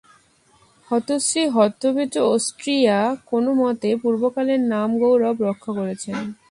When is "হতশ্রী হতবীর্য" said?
0.91-2.15